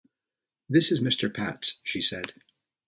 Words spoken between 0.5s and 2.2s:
"This is Mr. Pats," she